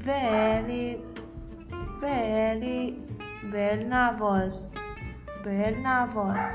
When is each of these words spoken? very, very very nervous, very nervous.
very, 0.00 0.98
very 2.00 2.96
very 3.50 3.84
nervous, 3.84 4.60
very 5.42 5.74
nervous. 5.76 6.54